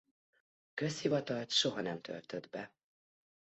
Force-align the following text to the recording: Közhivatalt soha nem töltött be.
Közhivatalt 0.73 1.49
soha 1.51 1.81
nem 1.81 2.01
töltött 2.01 2.49
be. 2.49 2.71